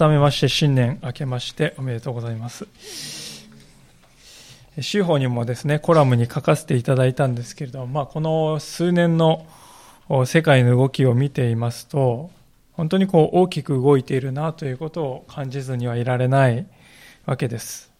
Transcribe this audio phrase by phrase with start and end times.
[0.00, 2.66] 改めまして新年明けましておめでとうございます。
[4.80, 9.46] 司法にもですね、コラムに書かせていただいたんですけれども、まあ、この数年の
[10.24, 12.30] 世界の動きを見ていますと、
[12.72, 16.66] 本当にこう大きく動いているなということを感じずにはいられない
[17.26, 17.92] わけです。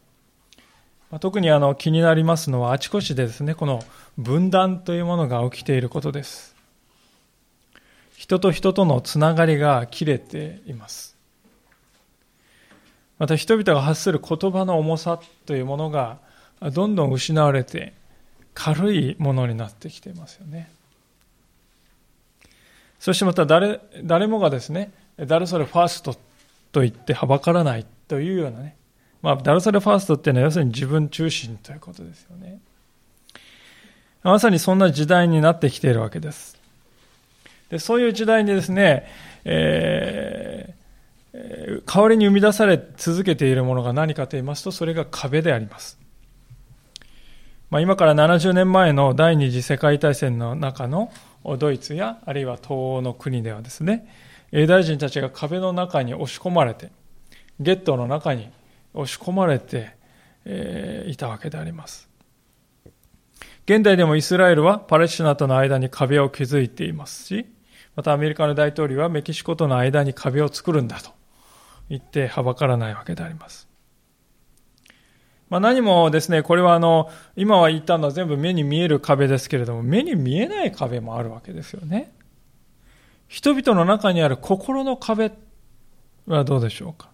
[1.11, 3.85] ま特にあの気になりますのはあちこちでですね、この
[4.17, 6.57] 分断というものが起きていることです。
[8.17, 11.10] 人と人とのつながりが切れています。
[13.21, 16.19] また人々が発する言葉の重さというものが
[16.73, 17.93] どんどん失われて
[18.55, 20.71] 軽いものになってきていますよね。
[22.99, 26.15] そしてまた誰誰もがですね、誰それファースト
[26.73, 28.75] と言ってはばからないというようなね、
[29.21, 32.59] まあ、誰それファーストっていうのは要するに自分中心ということですよね。
[34.23, 36.59] まさにそんな時代になってきているわけです。
[37.69, 39.07] でそういう時代にですね、
[39.45, 40.80] えー、
[41.33, 45.99] 代わりに生み出され続けているものが何かと言いますと、それが壁であります。
[47.71, 51.13] まあ、今から70年前の第二次世界大戦の中の
[51.59, 54.09] ドイツやあるいは東欧の国ではですね、
[54.51, 56.91] ユダヤ人たちが壁の中に押し込まれて、
[57.61, 58.51] ゲットの中に
[58.93, 59.95] 押し込まれて、
[60.45, 62.09] え、いたわけであります。
[63.67, 67.47] 現代でもイスラエルはパレスチナとの間に壁を築いていますし、
[67.95, 71.20] またアメリカの大統領はメキシコとの間に壁を作るんだと
[71.91, 73.69] 言ってはばからないわけであります。
[75.51, 82.13] まあ、何もですね、これはあの、今は言ったのは全部目に見える壁ですけれども、目に見えない壁もあるわけですよね。
[83.27, 85.33] 人々の中にある心の壁
[86.27, 87.11] はどうでしょうか。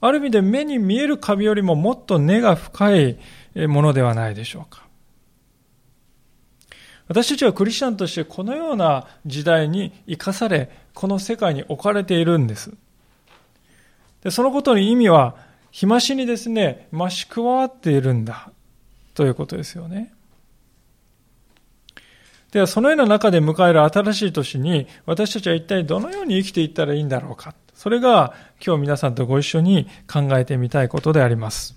[0.00, 3.18] ある意味で目に見える壁よりももっと根が深い
[3.66, 4.86] ものではないでしょうか。
[7.08, 12.72] 私たちはクリスチャンとしてこのような時代に生かされ、この世界に置かれているんです。
[14.30, 15.36] そのことの意味は、
[15.70, 18.50] 日増しにですね、増し加わっているんだ、
[19.14, 20.12] ということですよね。
[22.52, 27.54] では、そのような中で迎える新しい年に、私たちは一体どのように生きていったらいいんだろうか。
[27.74, 28.34] それが、
[28.64, 31.76] 今日皆さんとご一緒に考えてみたいことであります。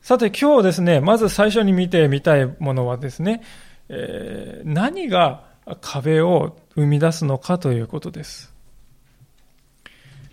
[0.00, 3.42] さて、今日ですね、まず最初に見てみたいものはですね、
[3.90, 5.44] えー、何が
[5.80, 8.49] 壁を生み出すのかということです。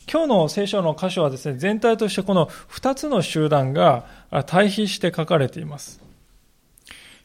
[0.10, 4.06] 今日の聖書の箇所はですね、全体としてこの2つの集団が
[4.46, 6.02] 対比して書かれています。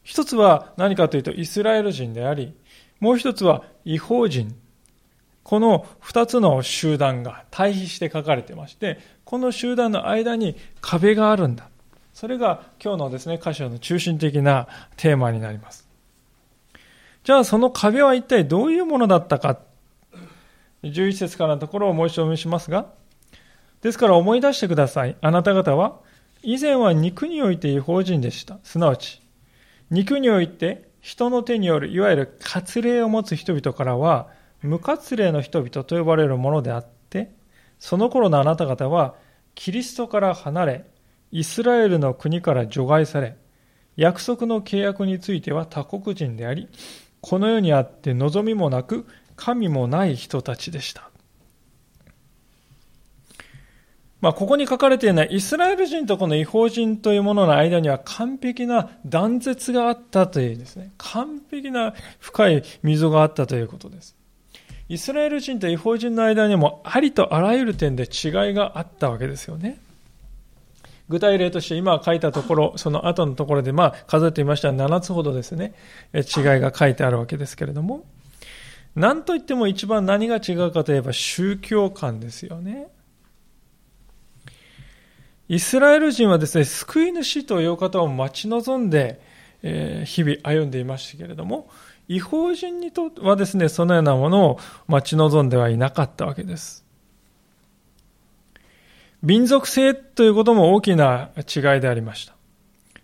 [0.03, 2.55] 一つは何かというとイスラエル人であり、
[2.99, 4.57] もう一つは違法人。
[5.45, 11.69] この2つの集団が対比して書かれてまして、この集団の間に壁があるんだ。
[12.13, 14.67] それが今日のですね、箇所の中心的な
[14.97, 15.89] テーマになります。
[17.25, 19.59] じゃあその壁は一体どういうものだったか。
[20.83, 22.93] 11節からのところをもう一度お見しますが、
[23.83, 25.17] ですから思い出してください。
[25.21, 26.01] あなた方は、
[26.43, 28.59] 以前は肉において違法人でした。
[28.65, 29.23] すなわち、
[29.91, 34.29] 肉において人の手による、いわゆる割礼を持つ人々からは、
[34.63, 37.33] 無割礼の人々と呼ばれるものであって、
[37.81, 39.17] その頃のあなた方は、
[39.55, 40.85] キリストから離れ、
[41.33, 43.37] イスラエルの国から除外され、
[43.97, 46.69] 約束の契約については他国人であり、
[47.21, 49.07] この世にあって望みもなく、
[49.37, 51.11] 神もない人たちでした。
[54.21, 64.15] まあ、ここに書かれているのは、イスラエル人とこの違法人というものの間には完璧な断絶があったというですね、完璧な深い溝があったということです。
[64.89, 69.81] イスラエル人と違法人の間にもありとあらゆる点で違いがあったわけですよね。
[71.09, 75.75] 具体例として今書いたところ、その後のところで、まあ、数えてみましたら7つほどですね、
[76.15, 76.23] 違い
[76.61, 78.05] が書いてあるわけですけれども、
[78.95, 82.89] 何と言っても一番何が違うかといえば宗教観ですよね。
[85.49, 89.21] イスラエル人はですね、救い主という方を待ち望んで、
[89.63, 91.69] え日々歩んでいましたけれども、
[92.09, 96.85] 違法人にとはですね、そのようなものを待ち望んではいなかったわけです。
[99.23, 102.35] 民族性ということも大きな違いでありました。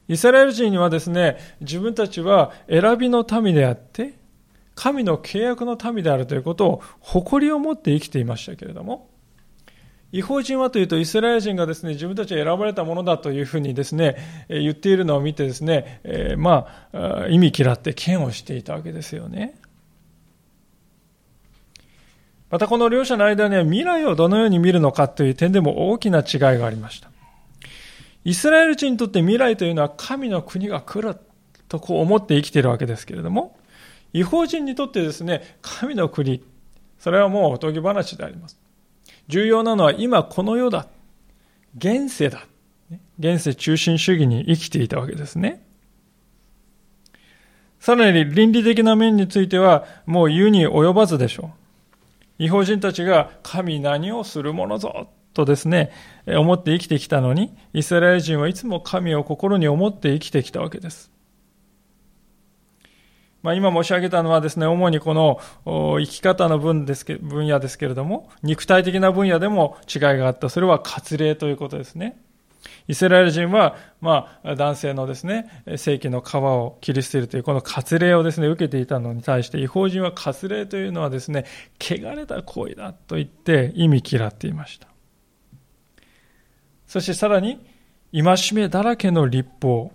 [0.09, 4.15] イスラエル人にはですね、自分たちは選びの民であって、
[4.79, 9.11] 神の契約の民であるということを誇りを持って生きていましたけれども、
[10.13, 19.57] 違法人はというと、イスラエル人がですね、自分たちは選ばれたものだというふうにですね、言っているのを見てですね、え、まあ、意味嫌って嫌悪していたわけですよね。
[22.49, 27.11] またこの両者の間には未来をどのように見るのかという点でも大きな違いがありました。
[28.25, 31.19] イスラエル人にとって未来というのは神の国が来る
[31.69, 33.58] とこう思って生きているわけですけれども、
[34.13, 36.43] 違法人にとってですね、神の国、
[36.99, 38.59] それはもうおとぎ話であります。
[39.29, 40.89] 重要なのは今この世だ。
[41.77, 42.47] 現世だ。
[43.19, 45.65] 現世中心主義に生きていたわけですね。
[47.79, 51.53] さらに倫理的な面についてはもう言うに及ばずでしょ
[52.39, 52.45] う。
[52.45, 55.93] 違法人たちが神何をするものぞとですね、
[56.27, 61.11] 思って生きてきたのに、イスラエル人はいつも神を心に思って生きてきたわけです。
[63.49, 70.51] まあ、今申し上げたのはですね、主にこの生き方の分ですけ分野ですけれども、肉体的な分野でも違いがあった。
[70.51, 72.21] それは割礼ということですね。
[72.89, 81.47] イスラエル人は、まあ、男性のですね、正規の皮を切り捨てるという、この割礼をですね、受けていたのに対して、違法人は割礼というのはですね、
[81.81, 84.89] 汚れた行為だと言って意味嫌っていました。
[86.87, 87.65] そしてさらに、
[88.13, 89.93] 戒めだらけの立法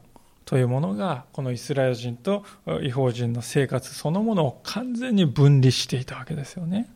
[0.54, 2.46] というものが、このイスラエル人と
[2.84, 6.88] 違法人の生活そのものを完全に分離していたわけですよね。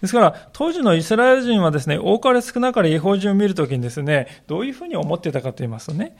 [0.00, 6.16] ですから、当時のイスラエル人はですね、多かれ少なかれ違法人を見るときにですね、どういうふうに思ってたかと言いますとね、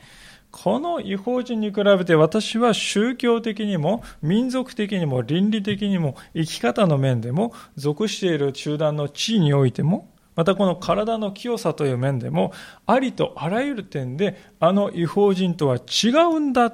[0.51, 12.53] この違法人に比べて私は宗教的にも民族的にも倫理的にも生き方の面でも属している集団の地位においてもまたこの体の清さという面でも
[12.85, 16.71] ありとあらゆる点であの違法人とは違うんだ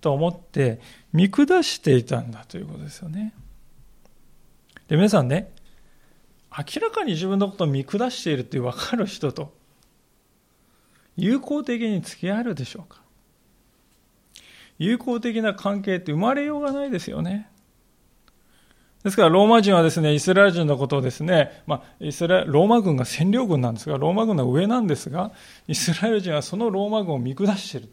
[0.00, 0.80] と思って
[1.12, 3.34] 見下していたんだということですよね。
[4.88, 5.52] で皆さんね
[6.50, 9.52] 明らかに自分のことを見下しているって分かる人と
[11.18, 13.02] 友好的に付き合えるでしょうか
[14.78, 17.50] 友好的な関係って生まれようがないですよね。
[19.08, 25.32] ですから、ローマ人はですね、イスラエル人のことをですね、まあ、イスラローマ軍が占領軍なんですが、ローマ軍の上なんですが、
[25.66, 27.86] イスラエル人はそのローマ軍を見下している。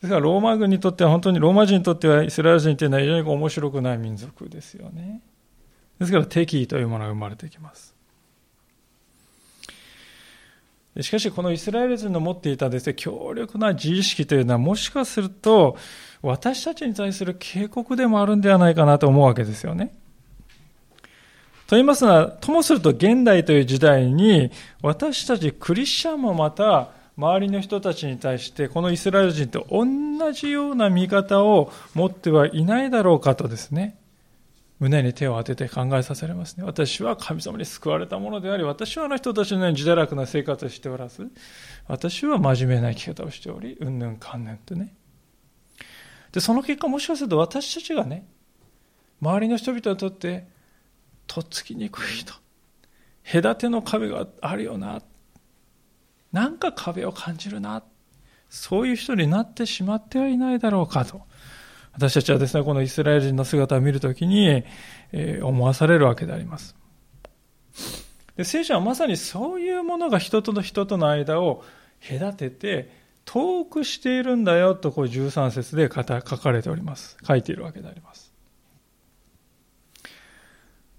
[0.00, 5.20] ですから、ローマ軍にとっては、本当にローマ人にとっては、イスラエル人というのは非常に面白くない民族ですよね。
[6.00, 7.94] ですから敵意というものが生まれてきます。
[11.00, 15.76] しかしこのイスラエル人の持っていたですね、強力な自意識というのはもしかすると
[16.20, 19.94] 私たちに対する警告でもあるんではないかなと思うわけですよね。
[21.66, 24.50] と言いますのは、ともすると現代という時代に
[24.82, 33.98] 私たちクリスチャンもまた周りの人たちに対してこのイスラエル人と同じような見方を持ってはいないだろうかとですね、
[34.82, 36.64] 胸に手を当てて考えさせられますね。
[36.64, 41.30] 私は神様に救われたものであり、私はあの人たちのように自堕落な生活をしておらず、
[41.86, 44.94] 私は真面目な生き方をしており、うんぬんかんぬんってね。
[46.32, 48.26] で、その結果もしかすると私たちがね、
[49.20, 50.48] 周りの人々にとって、
[51.26, 52.34] とっつきにくい人、
[53.30, 55.02] 隔ての壁があるよな、
[56.32, 57.82] なんか壁を感じるな、
[58.48, 61.22] そういう人になってしまってはいないだろうかと。
[61.92, 64.64] 私たちはですね、このイスラエル人の姿を見るときに、
[65.12, 66.74] えー、思わされるわけであります。
[68.36, 71.62] で聖書はまさにそういうものが人との人との間を
[72.06, 72.90] 隔てて
[73.24, 77.16] 遠くしているんだよとこう13節で書かれております。
[77.26, 78.31] 書いているわけであります。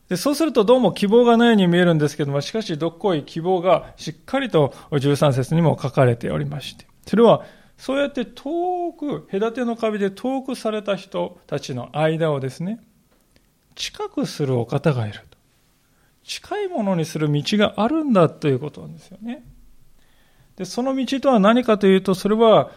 [0.09, 7.45] でそうするとどうも希望がないように見えるんですけども、しかしどっこい希望がしっかりと13節にも書かれておりまして、それは
[7.77, 12.79] そうやって遠く、隔ての壁で遠くされた人たちの間をですね、
[13.75, 15.37] 近くするお方がいると。
[16.23, 19.43] 近いものにする道があるんだということなんですよね。
[20.55, 22.71] で、その道とは何かというと、それは、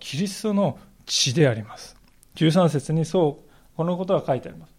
[0.00, 1.96] キリストの血であります。
[2.34, 4.75] 13節にそう、このことが書いてあります。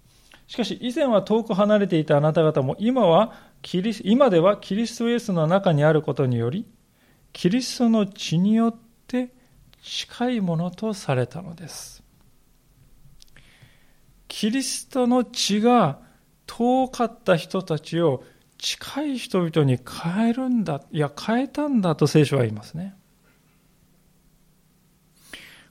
[0.48, 6.66] しかし、以前は遠く離れていたあなた方も、今はキリス、今ではキリストイエスの中にあることにより、
[7.34, 8.76] キリストの血によっ
[9.08, 9.34] て
[9.84, 12.02] 近いものとされたのです。
[14.30, 16.00] キリストの血が
[16.46, 18.24] 遠かった人たちを
[18.58, 22.96] 近い人々に変えるんだ、いや変えたんだと聖書は言いますね。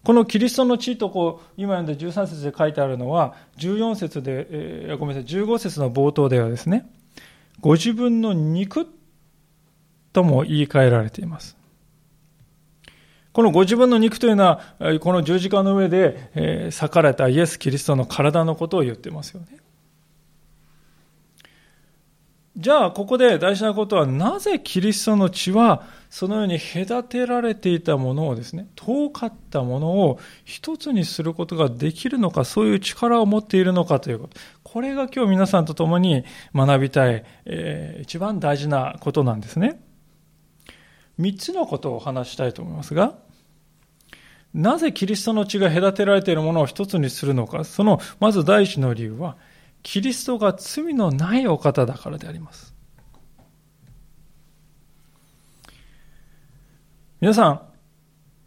[0.07, 6.89] このキリストの地とこう今読んで13節で書いてあるのは14節で、えー、ごめんなさい15節の冒頭ではですね
[7.59, 8.87] ご自分の肉
[10.13, 11.57] とも言い換えられています
[13.33, 14.61] このご自分の肉というのは、
[15.01, 19.59] この十字架の上で、え裂かれたイエス・キリストの体のことを言ってますよね。
[22.57, 34.41] じゃあ、ここで大事なことは、なぜキリストの血は、そのように隔てられていたものをですね、遠かったものを一つにすることができるのか、そういう力を持っているのかということ。
[34.63, 39.79] これが今日皆さんと共に学びたい、えー、一番大事なことなんですね。
[41.19, 43.19] 三つのことをお話したいと思いますが、
[44.55, 47.65] なぜキリストの血が隔てられているものを一つにするのか。
[47.65, 49.37] その、まず第一の理由は、
[49.87, 52.75] キリストが罪のないお方だからであります。
[57.21, 57.63] 皆さん、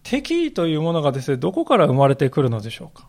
[0.04, 3.08] 敵意というものがですね、どこから生まれてくるのでしょうか？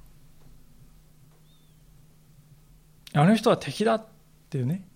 [3.15, 4.07] あの人は敵だっ
[4.49, 4.87] ていうね。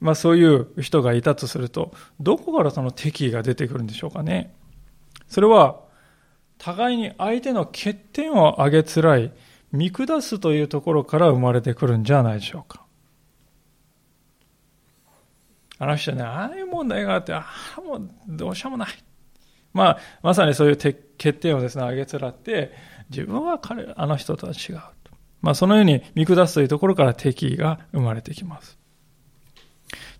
[0.00, 4.52] まあそういう人がいたとすると、どこからその敵意が出てくるんでしょうかね。
[5.28, 5.80] それは、
[6.58, 9.32] 互いに相手の欠点を挙げつらい、
[9.74, 12.84] 見下すというところから生まれてくるんじゃないでしょうか。
[15.80, 17.44] あの人はね、ああいう問題があって、あ
[17.76, 18.88] あ、もうどうしようもない。
[19.72, 20.94] まあ、まさにそういう欠
[21.32, 22.72] 点をですね、挙げつらって、
[23.10, 24.80] 自分は彼、あの人とは違う。
[25.42, 28.78] まあ、そのように見下すというところから敵意が生まれてきます。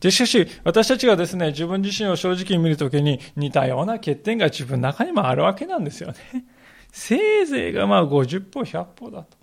[0.00, 6.16] で、しかし、私たちがですね、自分自身を正直に見るときに似たような欠点が自分の中にもあるわけなんですよね。
[6.90, 9.33] せいぜいがまあ50歩、100歩だと。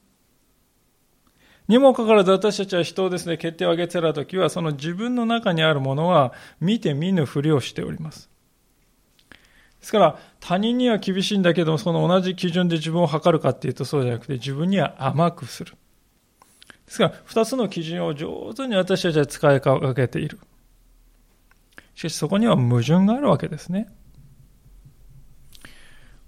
[1.67, 8.29] にもかかわらず私たちは人をですね、決定を上げつらときは、その自分の中にあるものは見て見ぬふりをしております。
[9.79, 15.73] ですから、他人には厳しいんだけども、その同じ基準で自分を測るかっていうとそうじゃなくて、自分には甘くする。
[16.85, 20.39] ですから、二つの基準を上手に私たちは使いかけている。
[21.95, 23.87] しかし、そこには矛盾があるわけですね。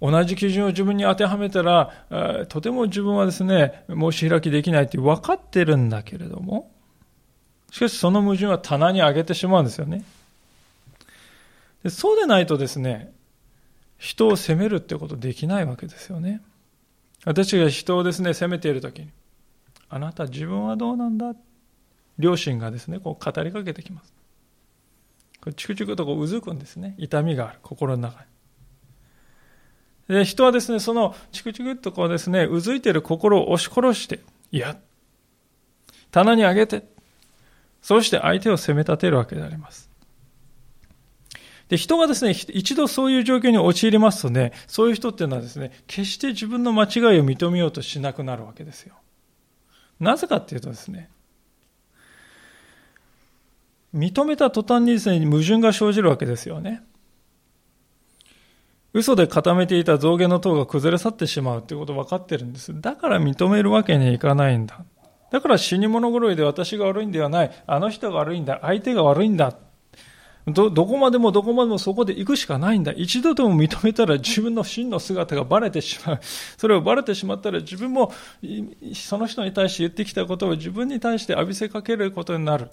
[0.06, 6.70] 同じ基準を自分に当てはめたら、とても自分はですね、申し開きできないって分かってるんだけれども、
[7.72, 10.04] しかしその矛盾は棚に上げてしまうんですよね。
[11.84, 13.14] でそうでないとですね、
[13.98, 16.42] 人を責めるってことできないわけですよね。
[17.24, 19.08] 私が人をですね、責めているときに、
[19.90, 21.34] あなた自分はどうなんだ？
[22.20, 24.14] 両親がですね、こう語りかけてきます。
[25.40, 26.96] これチクチクとこううずくんですね。
[26.98, 28.33] 痛みがある、心の中に。
[30.08, 34.20] で、人はですね、そのチクチクとこうですね、うずいている心を押し殺して、
[34.52, 34.78] いや、
[36.12, 36.84] 棚に上げて、
[37.82, 39.90] そうして相手を責め立てるわけであります。
[41.70, 48.96] で、人がですね、一度そういう状況に陥りますとね、そういう人っていうのはですね、決して自分の間違いを認めようとしなくなるわけですよ。
[50.00, 51.10] なぜかっていうとですね、
[53.94, 56.84] 認めた途端にですね、矛盾が生じるわけですよね。
[58.94, 62.80] 嘘で固めていた象牙の塔が崩れ去ってしまうっていうこと分かってるんです。
[62.80, 64.86] だから認めるわけにはいかないんだ。
[65.32, 67.52] だから死に物狂いで私が悪いんではない。
[67.66, 68.60] あの人が悪いんだ。
[68.62, 69.58] 相手が悪いんだ。
[70.46, 72.92] ど、どこまでもどこまでもそこで行くしかないんだ。
[72.92, 76.20] 一度でも認めたら自分の真の姿がバレてしまう。
[76.58, 78.14] それをバレてしまったら自分も
[78.94, 82.70] その人に対して言ってきたことを自分に対して浴びせかけることになる。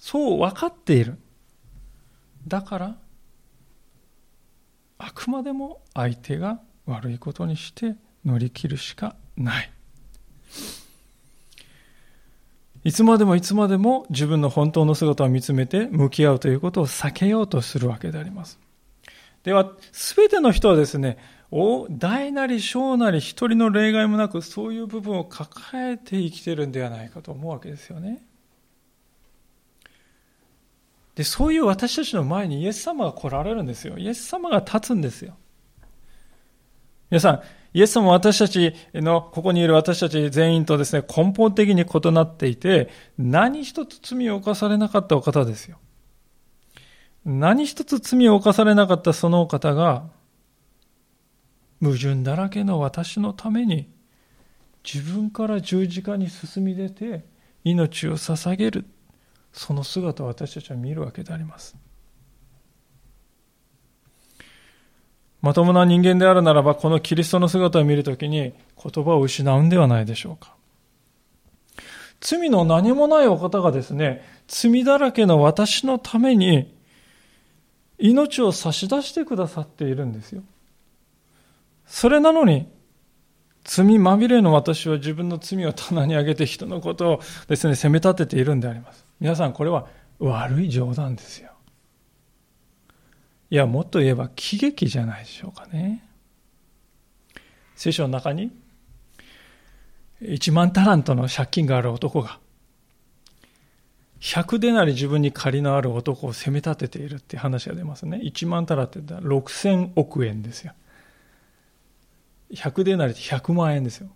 [0.00, 1.18] そう分かっている。
[2.48, 2.96] だから、
[4.98, 9.70] あくまでも相手が悪いことにして乗り切るしかない。
[12.84, 18.58] いつまでもいつまでも自分の本当の姿を見つめて向き合うということを避けようとするわけであります。
[19.42, 21.16] では、すべての人はですね、
[21.50, 28.22] 大なり小なり一人の例外もなくそういう部分を抱えて生きてるんではないかと思うわけですよね。
[31.14, 33.96] で、そういう私たちの前にイエス様が来られるんですよ。
[33.98, 35.36] イエス様が立つんですよ。
[37.10, 37.42] 皆さん、
[37.72, 45.78] イエス様は私たちの、ここにいる私たち全員とですね、根本的に異なっていて、何一つ罪を犯されなかったお方ですよ。
[47.24, 50.04] 何一つ罪を犯されなかったそのお方が、
[51.80, 53.88] 矛盾だらけの私のために、
[54.84, 57.24] 自分から十字架に進み出て、
[57.62, 58.86] 命を捧げる。
[59.54, 61.76] その姿を私たちは見るわけであります。
[65.40, 70.54] まともな人間であるならば、このキリストの姿を見るときに言葉を失うんではないでしょうか。
[72.20, 76.74] 罪の何もないお方がですね、罪だらけの私のために
[77.98, 80.42] 命を差し出してくださっているんですよ。
[81.86, 82.66] それなのに、
[83.62, 89.03] 罪まみれの私は自分の罪を棚に上げて人のことをですね、責め立てているんであります。
[89.24, 89.86] 皆さん、これは
[90.18, 91.50] 悪い冗談ですよ。
[93.48, 96.06] いや、もっと言えば喜劇じゃないでしょうかね。
[97.74, 98.50] 聖書の中に、
[100.20, 102.38] 1万タラントの借金がある男が、
[104.20, 108.20] 100でなり自分に借りのある男を責め立てているって話が出ますね。
[108.22, 110.74] 1万タラって言ったら6000億円ですよ。
[112.52, 114.10] 100でなりって100万円ですよ。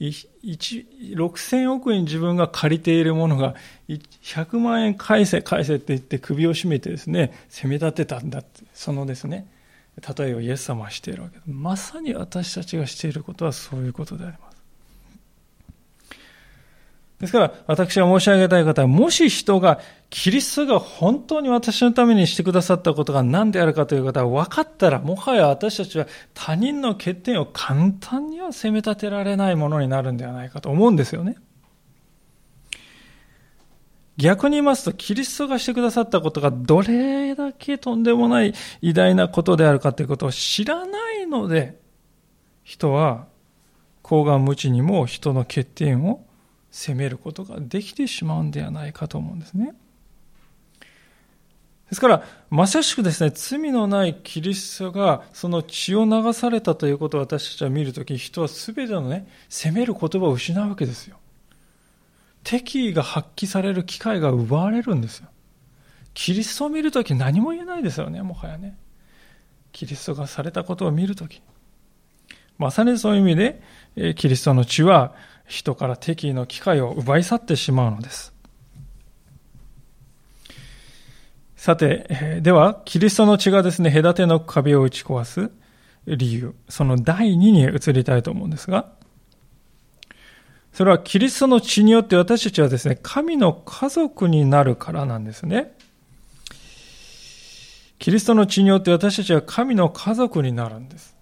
[0.00, 3.54] 6000億円自分が借りているものが
[3.88, 9.48] 100万円返せ返せって言って首を絞めてですね責め立てたんだってそのですね
[10.16, 11.38] 例えをイエス様はしているわけ。
[11.38, 14.47] でまさに私たちがしていることはそういうことであります。
[17.20, 31.36] ですから、私が申し上げたい方は、もし人が、キリストが本当に私のためにしてくださったことが何であるかということが分かったら、もはや私たちは他人の欠点を簡単には責め立てられないものになるんではないかと思うんですよね。
[34.16, 41.80] 逆に言いますと、キリストがしてくださったことがどれだけとんでもない偉大なことであるかということを知らないので、
[42.62, 43.26] 人は、
[44.02, 46.24] 高顔無知にも人の欠点を
[46.70, 49.74] 責めることができてしまうんではないかと思うんですね。
[51.88, 61.18] ですから、まさしくですね、罪のないキリストがその血を流されたということを私たちは見るとき、人は全てのね、責める言葉を失うわけですよ。
[62.44, 65.28] 敵意が発揮される機会が奪われるんですよ。
[66.12, 68.76] キリストを見るとき何も言えないですよね、もはやね。
[69.72, 71.40] キリストがされたことを見るとき。
[72.58, 73.36] まさにそういう意味
[73.94, 75.14] で、キリストの血は
[75.48, 78.32] 人から敵意の機会を奪い去ってしまうのです。
[81.56, 85.50] さて、では、キリストの血がですね、隔ての壁を打ち壊す
[86.06, 88.92] 理由、その第2に移りたいと思うんですが、
[90.72, 95.74] それはキリストの血によって私たちはですね、神の家族になるからなんですね。
[97.98, 101.17] キリストの血によって私たちは神の家族になるんです。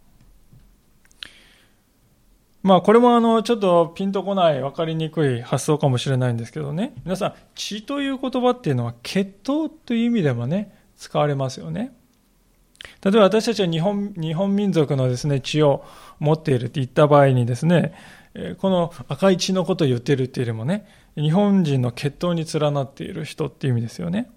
[2.66, 6.94] まあこれもあのちょっとピンとこない分かりにくい発想かもしれないんですけどね。
[7.04, 11.94] 皆さん血という言葉っていうのは血統という意味でもね使われますよね。
[13.04, 15.85] 例えば私たちは日本日本民族のですね血を
[16.18, 17.94] 持っているって言った場合にですね
[18.58, 24.28] この赤い血のことを言っているっていうよりもね日本人の血統に連なっている人っていう意味ですよね。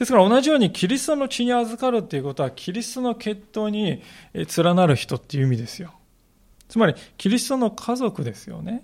[0.00, 4.02] ですから同じようにキリストの血に預かるっていうことはキリストの血統に
[4.34, 5.92] 連なる人っていう意味ですよ。
[6.68, 8.82] つまり、キリストの家族ですよね。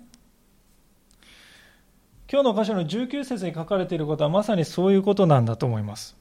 [2.31, 6.15] 今日の箇所の19節に書かれていることはまさにそういうことなんだと思います。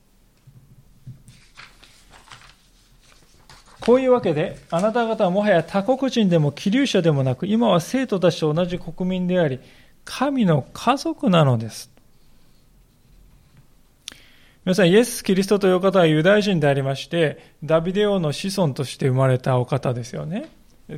[3.80, 9.58] こういうわけで、あなた方はもはや他国人でも気流者でもなく、今は生徒たちと同じ国民であり、
[10.04, 11.90] 神の家族なのです。
[14.64, 20.48] 皆さん、イエス・キリストという方はユダヤ人でありまして、ダビデ王の子孫として生まれたお方ですよね。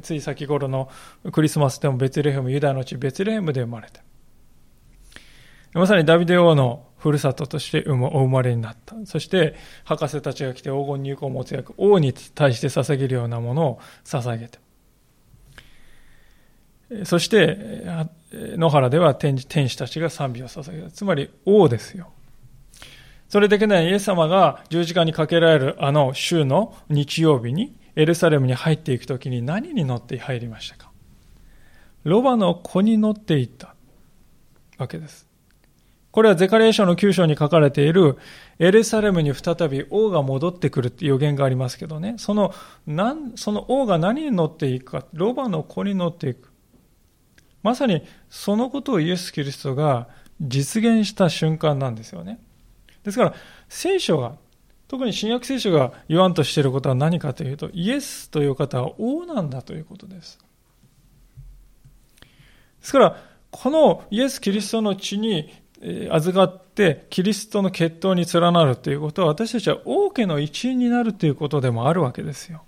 [0.02, 0.88] つい先頃の
[1.32, 4.00] クリスマスでもベツレヘム、ユダの地ベツレヘムで生まれて、
[5.74, 8.96] まさにダビデ王のふるさととしてお生まれになった。
[9.04, 14.58] そして、博士たちが来て黄金入港を持つ役、王に対して捧げるようなものを捧げて。
[17.04, 17.84] そして、
[18.32, 20.90] 野原では天使たちが賛美を捧げた。
[20.90, 22.12] つまり王ですよ。
[23.28, 30.90] それだけでイエス様が十字架にかけられるあの週の日曜日に、エルサレムに入っていくときに何に乗って入りましたか？
[32.02, 33.74] ロバの子に乗っていった
[34.78, 35.26] わけです。
[36.10, 38.18] これはゼカレーションの9章に書かれている
[38.60, 42.54] エルサレムに再び王が戻ってくるって予言がありますけどね、その、
[43.34, 46.52] その王が何に乗っていくか、ロバの子に乗っていく。
[47.64, 50.08] まさにそのことをイエス・キリストが
[50.40, 52.38] 実現した瞬間なんですよね。
[53.02, 53.34] ですから、
[53.68, 54.36] 聖書が
[54.94, 60.38] 特に新約聖書が言わんとしていることは何かというと、イエスという方は王なんだということです。
[62.20, 62.26] で
[62.80, 63.16] すから、
[63.50, 65.52] このイエス・キリストの血に
[66.12, 72.62] 預かって、キリストの血統に連なるということは、私たちは王家の一員になるということでもあるわけですよ。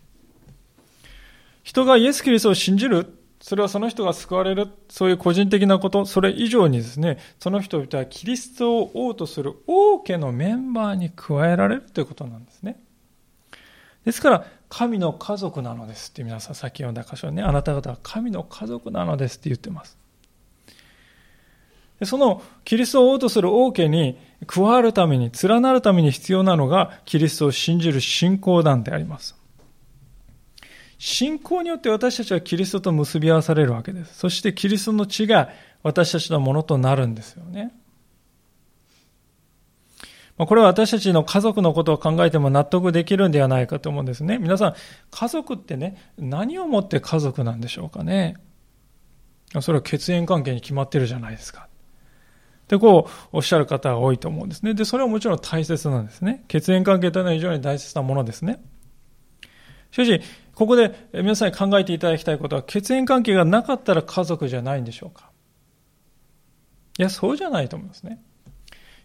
[1.62, 3.04] 人がイエス・キリストを信じる
[3.40, 12.80] それはその人が救われる、そういう個人的なこと、それ以上にですね、その人々はキリストを王とする王家のメンバーに加えられるということなんですね。
[14.04, 19.98] ですから、神の家族なのですって皆さんさっき読んだ箇所ね、あなた方は神の家族なのですって言ってます。
[22.04, 29.34] そのキリストを王とする王家に加わるために、連なるために必要なのが、キリストを信じる信仰なんであります。
[30.98, 34.14] 信仰によって私たちはキリストと結び合わされるわけです。
[34.18, 35.50] そしてキリストの血が
[35.82, 37.72] 私たちのものとなるんですよね。
[40.38, 44.36] これは私たちの家族のことを考えても納得できるんではないかと思うんですね。
[44.36, 44.74] 皆さん、
[45.10, 48.36] 家族ってね、何をもって家族なんでしょうかね。
[49.62, 51.68] それは血縁関係に決まってるじゃないですか。
[52.68, 54.74] で、こうおっしゃる方が多いと思うんですね。
[54.74, 56.44] で、それはもちろん大切なんですね。
[56.48, 58.62] 血縁関係というのは非常に大切なものですね。
[59.92, 60.20] しかし、
[60.56, 65.30] ここで皆さんに考えていただきたいことは、血縁関係がなかったら家族じゃないんでしょうか？
[66.98, 68.22] いや、そうじゃないと思いますね。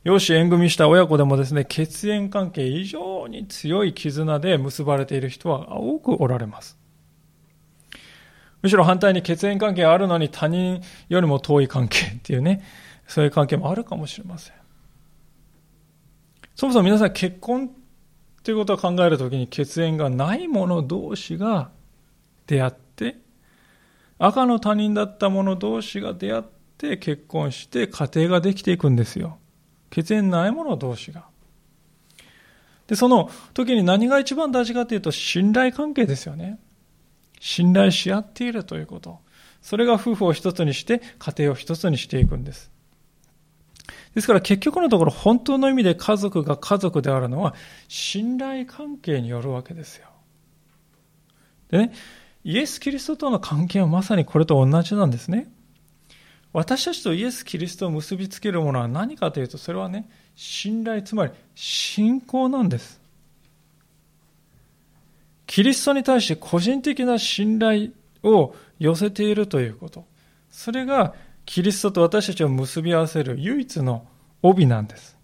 [0.06, 6.80] 養子縁組した親子でもですね、血縁関係以上に強い絆で結ばれている人は多くおられます。
[8.62, 12.64] むしろ反対に血縁関係あるのに他人よりも遠い関係っていうね、
[13.08, 14.56] そういう関係もあるかもしれません。
[16.56, 17.72] そもそも皆さん結婚
[18.42, 21.70] っていうことを考えるときに血縁がない者同士が
[22.48, 23.18] 出会って、
[24.18, 26.44] 赤の他人だった者同士が出会っ
[26.80, 29.38] て結婚して家庭ができていくんですよ。
[29.92, 31.26] 血縁ない者同士が。
[32.88, 36.60] で、その時に何が一番大事かというと信頼関係ですよね。
[37.40, 39.20] 信頼し合っているということ。
[39.62, 42.72] それが夫婦を一つにして家庭を一つにしていくんです。
[44.16, 47.56] ですから結局のところ本当の意味で家族が家族であるのは
[47.88, 50.08] 信頼関係によるわけですよ。
[51.70, 51.94] でね、
[52.44, 55.50] イエス・キリストとの関係はまさにこれと同じなんですね。
[56.54, 63.00] 私たちとイエス・キリストを結びつけるものは何かというと、それはね、信頼、つまり信仰なんです。
[65.48, 67.92] キリストに対して個人的な信頼
[68.24, 70.06] を寄せているということ。
[70.50, 71.14] それが
[71.46, 74.08] キリストと私たちを結び合わせる唯一の
[74.42, 75.18] 帯なんです。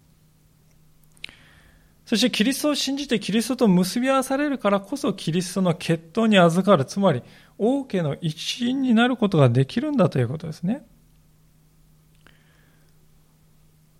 [2.04, 7.22] そしてキリストを信じてキリストと結び合わされるからこそキリストの血統に預かる、つまり
[7.58, 10.86] 王家の一員になることができるんだということですね。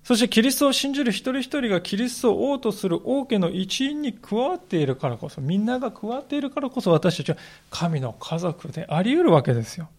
[0.04, 7.36] そしてキリストを信じる一人一人がキリストを王とする王家の一員に加わっているからこそ、みんなが加わっているからこそ私たちは
[7.68, 9.90] 神の家族であり得るわけですよ。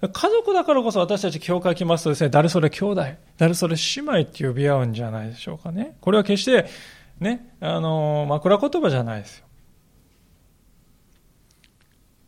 [0.00, 3.04] 家族だからこそ私たち教会来ますとですね、誰それ兄弟、
[3.36, 5.96] 誰それ姉妹って呼び合うんじゃないでしょうかね。
[6.00, 6.66] これは決して
[7.18, 9.46] ね、あの、枕言葉じゃないですよ。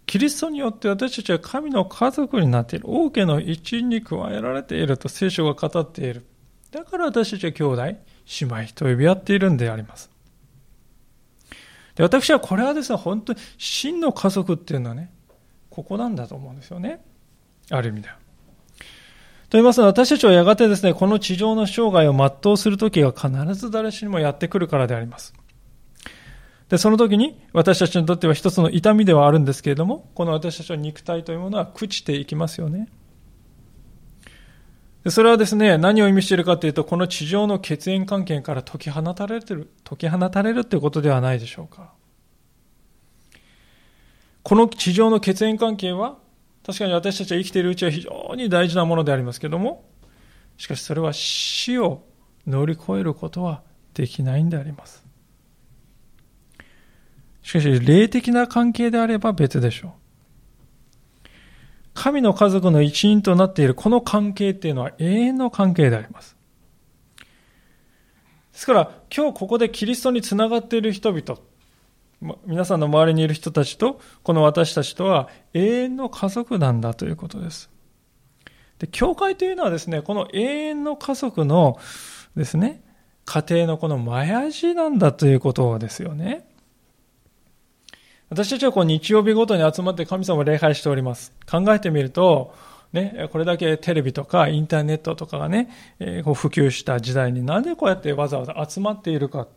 [0.07, 2.87] キリストによって私たちは神の家族になっている。
[2.89, 6.27] 王家の一員に加えられていると聖書が語っている。
[6.73, 7.97] だから私たちは兄弟、姉
[8.41, 10.11] 妹と呼び合っているんであります。
[11.95, 15.13] で私はこれはですね、本当に真の家族っていうのはね、
[15.69, 17.05] ここなんだと思うんですよね。
[17.71, 18.15] ある意味では。
[19.51, 25.35] と言いますのは、私たちはやがてですね、この地上の生涯を全うする時が必ず誰しにもやってくるからであります。
[26.69, 32.89] で、その時に私たちにとっては一つの痛みではあるんですけれども、この私たちの肉体というものは朽ちていきますよね。
[35.03, 41.93] でそれはですね、何を意味しているかというと、この地上の血縁関係から解き放たれてる、解き放たれるということではないでしょうか。
[44.45, 46.19] この地上の血縁関係は、
[46.67, 49.85] 確かに私たちは生きているうちは非常に大事なものでありますけれども、
[50.57, 52.05] しかしそれは死を
[52.47, 53.63] 乗り越えることは
[53.95, 55.05] できないんであります。
[57.43, 59.91] しかし、霊的な関係であれば別でしょう。
[61.95, 66.37] 神の家族の一員となっているこの関係っていうのは永遠の関係であります。
[68.53, 71.41] ですから、今日ここでキリストにつながっている人々、
[72.47, 77.71] 皆さんの周りにいる人たちと、この私たちとは永遠の家族なんだということです。
[78.79, 81.79] で、教会というのはですね、この永遠の家族の
[82.37, 82.83] ですね、
[83.25, 86.47] 家庭のこの前味なんだということですよね。
[88.29, 91.33] 私たちはこう日曜日ごとに集まって神様を礼拝しております。
[91.51, 92.55] 考えてみると、
[92.93, 99.49] ね、これだけテレビとかインターネットとかがね、えー、こう普及した時代になんでこうやってわざわざ集まっているか。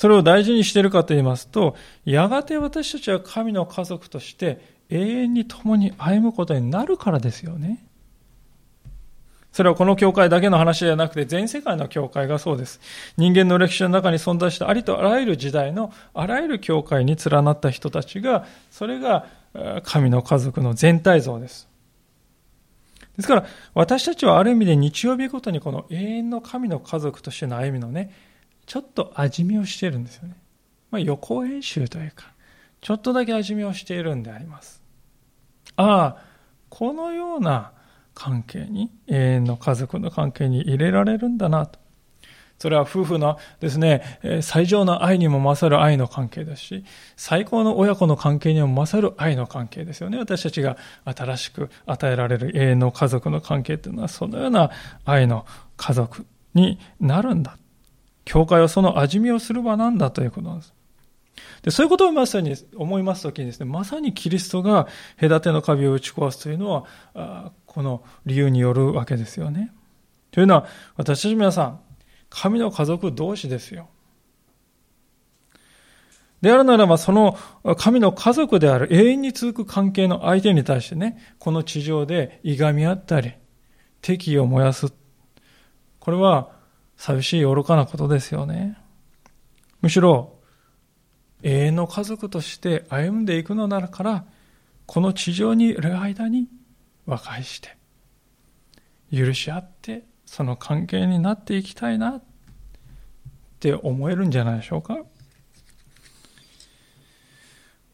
[0.00, 4.58] それを大事にしているかと言いますと、やがて私たちは神の家族として
[4.88, 7.84] 永遠に共に歩むことになるからですよね。
[9.52, 12.80] それはこの教会だけの話ではなくて全世界の教会がそうです。
[13.18, 19.26] 人間の歴史の中に存在したありとあらゆる時代のあらゆる教会に連なった人たちが、それが
[19.82, 21.68] 神の家族の全体像です。
[23.18, 28.29] ですから私たちはある意味で日曜日ごとにこの永遠の神の家族としての歩みのね、
[28.70, 30.36] ちょっと味見をしているんですよね。
[30.92, 32.32] まあ、予行演習というか、
[32.80, 34.80] ちょっとだけ味見をしているんであります。
[35.74, 36.16] ああ、
[36.68, 37.72] このような
[38.14, 41.80] 関係に、永遠の家族の関係に入れられるんだなと。
[42.60, 46.84] それは夫婦のですね、最上の愛にも勝る愛の関係ですし、
[47.16, 50.18] 最高の親子の関係にも勝る愛の関係ですよね。
[50.18, 54.70] 私たちが新しく与えられる永遠の家族の関係というのは、そのような
[55.04, 55.44] 愛の
[55.76, 57.56] 家族になるんだ。
[58.24, 60.74] 教会はその味見をする場なんだということなんです。
[61.62, 64.88] でそういうことをまさに思いますときにですね、まさにキリストが
[65.20, 66.70] 隔ての壁を打ち壊すというの
[67.14, 69.72] は、この理由によるわけですよね。
[70.30, 71.80] というのは、私たち皆さん、
[72.28, 73.88] 神の家族同士ですよ。
[76.40, 77.36] であるならば、その
[77.76, 83.34] 神の家族である永遠に続く関係の相手に対してね、この地上でいがみ合ったり、
[84.00, 84.92] 敵意を燃やす。
[85.98, 86.52] これは
[87.00, 88.76] 寂しい愚かなことですよね。
[89.80, 90.38] むしろ、
[91.42, 94.26] 永遠の家族として歩んでいくのならから、
[94.84, 96.46] この地上にいる間に
[97.06, 97.78] 和解して、
[99.10, 102.22] 許し合って、その関係になっていきたいなっ
[103.60, 104.98] て思えるんじゃないでしょうか。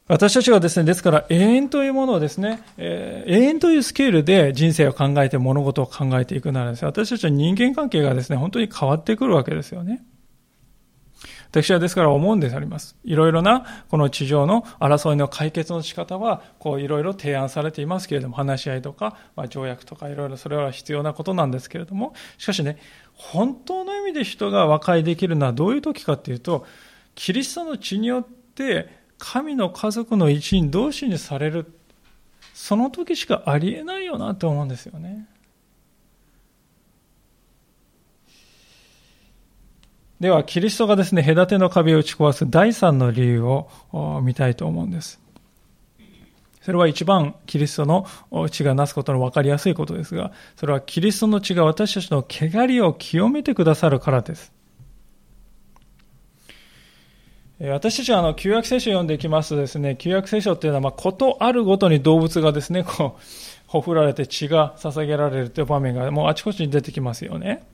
[0.09, 10.05] 私たちがですね、ですから永遠というものをですね、えー、永遠というスケールで人生を考えて物事を考えていくならですね、私たちは人間関係がですね、本当に変わってくるわけですよね。
[11.51, 12.97] 私はですから思うんであります。
[13.03, 22.79] いろいろなこの地上の争いの解決の仕方は、こういろいろ提案されていますけれども、話し合いとか、まあ、条約とかいろいろそれは必要なことなんですけれども、しかしね、
[23.13, 26.65] 本当の意味で人が和解できるのはどういう時かっていうと、
[27.17, 31.73] キリストの血によって神の家族の一員同士にされる、
[32.55, 35.27] その時しかありえないよなと思うんですよね。
[40.21, 43.69] では、キリストがですね、隔ての壁を打ち壊す第三の理由を
[44.23, 45.21] 見たいと思うんです。
[46.63, 48.07] それは一番キリストの
[48.51, 54.53] 血がなすことの分かりやすいことですが、それはキリストの血が私たちの汚りを清めてくださるからです。
[57.59, 63.23] 私たちはあの旧約聖書を読んでいきますとですね、旧約聖書っていうのは、まあ、ことあるごとに動物がですね、こう、
[63.67, 67.65] ほふられて血が捧げられるという場面がもうあちこちに出てきますよね。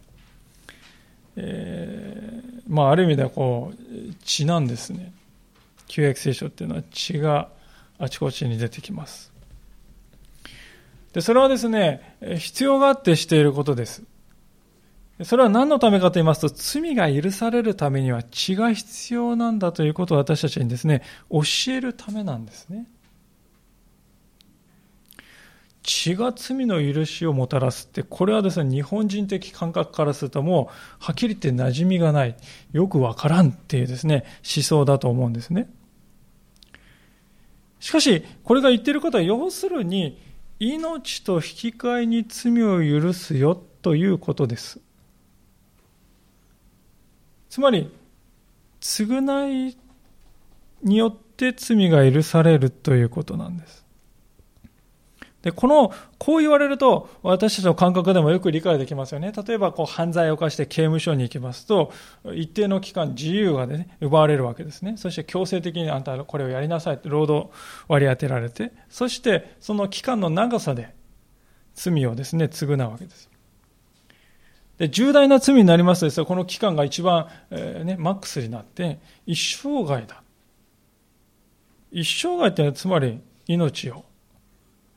[1.36, 5.12] えー、まあ、ある意味ではこう、血なんですね。
[5.88, 7.48] 旧約聖書っていうのは血が
[7.98, 9.32] あちこちに出てきます。
[11.12, 14.04] で、それはですね、必要があってしていることです。
[15.24, 22.86] それは何のためかと言いますと、罪が許されるためには血が必要なんだということを私たちにですね、教えるためなんですね。
[25.82, 32.36] 血が罪の許しをもたらすって、これはですね、日本人的感覚からするともう、はっきり言って馴染みがない、
[32.72, 34.24] よくわからんっていうですね、
[34.56, 35.68] 思想だと思うんですね。
[37.80, 40.20] しかし、これが言っていることは、要するに、
[40.60, 44.80] 命と引き換えに罪を許すよということです。
[47.52, 47.92] つまり、
[48.80, 49.76] 償い
[50.82, 53.84] によって罪が許されるということなんです。
[55.42, 59.32] で、この、こう言われると、私たちの感覚でもよく理解できますよね。
[59.32, 61.92] 例えば、こう、犯罪を犯して刑務所に行きますと、
[62.34, 64.96] 一定の期間自由がね、奪われるわけですね。
[64.96, 67.50] そして強制的にあんたこれをやりなさいって労働
[67.86, 70.94] 割り当てられて、そして、その期間の長さで
[71.74, 73.31] 罪をですね、償うわけです。
[74.82, 80.24] で重大な罪になりますとですね、この期間が一番、えー、ね、マックスになって、一生涯だ。
[81.92, 84.04] 一生涯ってつまり命を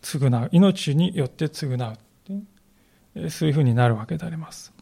[0.02, 0.50] 償う。
[0.52, 3.30] 命によって償う。
[3.30, 4.74] そういうふうになるわけであります。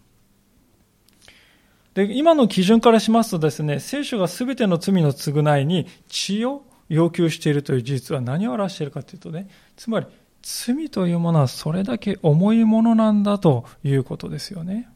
[1.95, 10.05] で、今の基準からしますとですね、聖書が全ての罪の償いに血を要求しているという事実は何を表しているかというとね、つまり
[10.41, 14.92] 罪というものはそれだけ重いものなんだということですよね。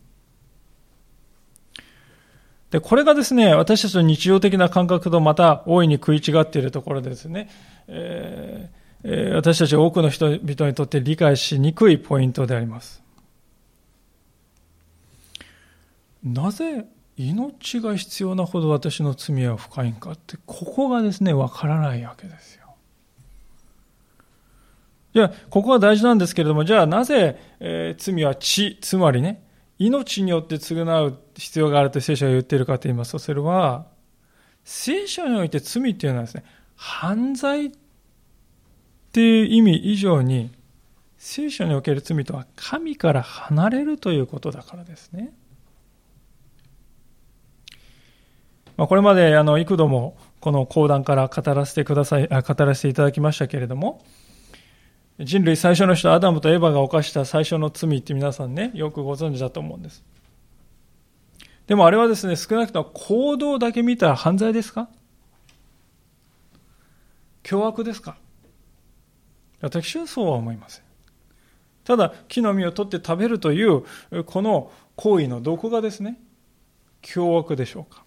[2.72, 7.50] で、これがですね、私たちの日常的な感覚とまた大いに食い違っているところですね、
[7.88, 13.02] えー、私たち多くの人々にとって理解しにくいポイントであります。
[16.24, 22.76] なぜ命が必要なほど私の罪は深いんかって、ここがですね、わからないわけですよ。
[25.14, 29.42] じゃあ、ここが大事なんですけれども、じゃあなぜ、えー、罪は血、つまりね、
[29.80, 33.88] 命によって償う必要があると聖書が言っているかと言いますと、それは、
[34.64, 36.44] 聖書において罪っていうのはですね、
[36.76, 37.72] 犯罪っ
[39.12, 40.52] ていう意味以上に、
[41.18, 45.34] 聖書における罪とは神から離れるということだからですね。
[48.78, 54.04] まあ、これまであの幾度もこの講談から語らせてください、語らせていただきましたけれども、
[55.20, 60.04] 人類最初の人、アダムとエヴァが犯した最初の罪って皆さんね、よくご存知だと思うんです。
[61.66, 64.90] でもあれはですね、少なくとも行動だけ見たら犯罪ですか？
[67.42, 68.18] 凶悪ですか？
[69.60, 70.84] 私はそうは思いません。
[71.84, 73.84] ただ、木の実を取って食べるという、
[74.26, 76.20] この行為のどこがですね、
[77.02, 78.04] 凶悪でしょうか？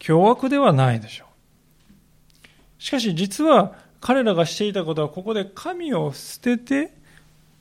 [0.00, 2.82] 凶悪ではないでしょう。
[2.82, 6.92] しかし実は彼らがしていたことはここで神を捨てて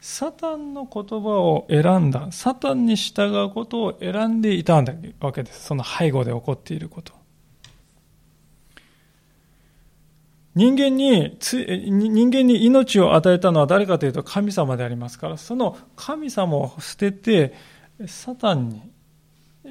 [0.01, 2.29] サタンの言葉を選んだ。
[2.31, 4.81] サタンに従うことを選んでいた
[5.19, 5.65] わけです。
[5.65, 7.13] その背後で起こっていること。
[10.55, 17.53] 人間に人間に命を与えたのは誰かというと神様でありますからその神様を捨てて
[18.07, 18.81] サタンに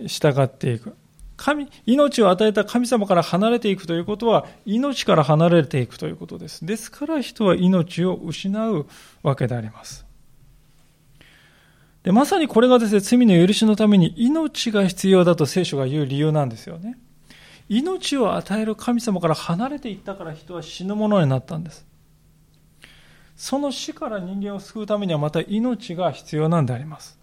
[0.06, 0.94] 従っていく。
[1.38, 6.66] 神、命を与えた神様から離れていくということは、命から離れていくということです。
[6.66, 8.86] ですから人は命を失う
[9.22, 10.04] わけであります。
[12.02, 16.98] でまさにこれがですね、罪の許しのために命が必要だと聖書が言う理由なんですよね。
[17.68, 21.86] 命を与える神様から離れていったから人は死ぬものになったんです。
[23.36, 27.17] その死から人間を救うためにはまた命が必要なんであります。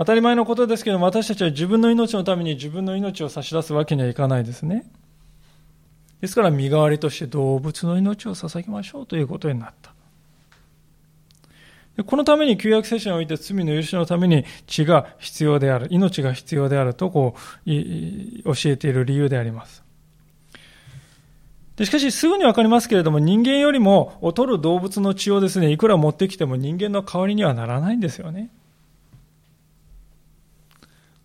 [0.00, 4.90] 当たり前のことですけど私たちは自分の命のために自分の命を差し出すわけにはいかないですね。
[6.22, 9.92] ですから身代わりとして動物の命を捧げましょうということになった。
[12.02, 17.34] このために旧約聖書において罪の許しのために血が必要である、命が必要であるとこ
[17.66, 19.84] う教えている理由であります。
[21.76, 28.48] でしかしすぐにわかりますけれども人間よりも劣る動物の血をですね、いくら持ってきても人間の代わりにはならないんですよね。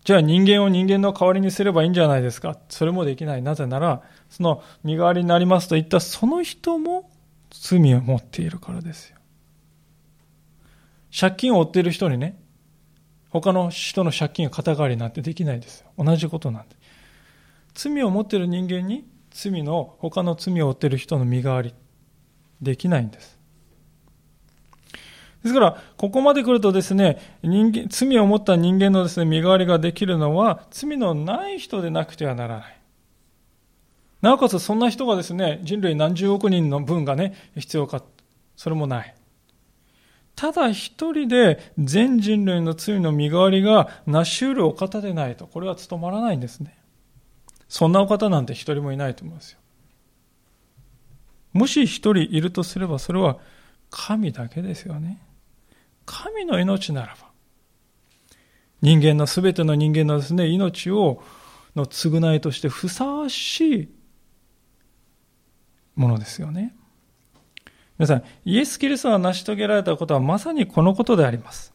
[0.06, 2.56] じゃあ人間を人間の代わりにすればいいんじゃないですか。
[2.68, 3.42] それもできない。
[3.42, 7.10] なぜなら、その身代わりになりますといったその人も
[7.50, 9.16] 罪を持っているからですよ。
[11.10, 12.40] 借金を負っている人にね、
[13.30, 15.88] 他の人の借金が肩代わりなんてできないですよ。
[15.98, 16.76] 同じことなんで。
[17.74, 21.74] 罪を持っている人間に罪の、他の罪を負っている人の身代わり
[22.62, 23.35] できないんです。
[25.46, 32.80] ですから、ここまで来るとですね、人間、罪を持った人間のですね、身代わりができるのは、罪のない人でなくてはならない。
[34.22, 38.02] なおかつ、そんな人がですね、人類何十億人の分がね、必要か。
[38.56, 39.14] それもない。
[40.34, 46.78] ただ一人で全人類の罪の身代わりが成し得るお方でないと、これは務まらないんですね。
[47.68, 49.58] そんなお方なんて一人もいないと思いますよ。
[51.54, 53.38] もし一人いるとすれば、それは
[53.90, 55.18] 神だけですよね。
[56.06, 57.26] 神の命ならば、
[58.80, 61.22] 人間のすべての人間のですね、命を、
[61.74, 63.88] の償いとしてふさわしい
[65.94, 66.74] ものですよね。
[67.98, 71.74] 皆さん、イエス・キリストが成し遂げられたことはまさにこのことであります。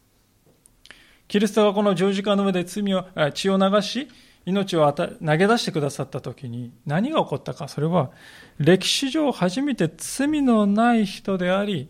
[1.28, 4.08] キリストがこの十字架の上で罪を、血を流し、
[4.44, 8.10] 命を投げ出してくださった時に何が起こったか、それは
[8.58, 11.88] 歴史上初めて罪のない人であり、